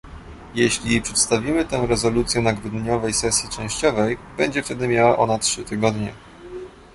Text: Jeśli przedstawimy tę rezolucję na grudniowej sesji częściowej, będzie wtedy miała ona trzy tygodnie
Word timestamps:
Jeśli 0.55 1.01
przedstawimy 1.01 1.65
tę 1.65 1.87
rezolucję 1.87 2.41
na 2.41 2.53
grudniowej 2.53 3.13
sesji 3.13 3.49
częściowej, 3.49 4.17
będzie 4.37 4.63
wtedy 4.63 4.87
miała 4.87 5.17
ona 5.17 5.39
trzy 5.39 5.63
tygodnie 5.63 6.13